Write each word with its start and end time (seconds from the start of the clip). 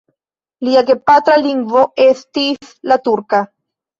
Lia 0.67 0.81
gepatra 0.87 1.35
lingvo 1.43 1.83
estis 2.05 2.73
la 2.93 2.97
turka. 3.09 3.45